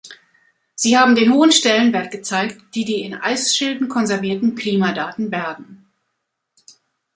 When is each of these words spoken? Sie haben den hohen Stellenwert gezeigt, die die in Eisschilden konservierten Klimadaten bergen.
Sie 0.73 0.97
haben 0.97 1.13
den 1.13 1.31
hohen 1.31 1.51
Stellenwert 1.51 2.09
gezeigt, 2.09 2.59
die 2.73 2.85
die 2.85 3.01
in 3.03 3.13
Eisschilden 3.13 3.87
konservierten 3.87 4.55
Klimadaten 4.55 5.29
bergen. 5.29 5.85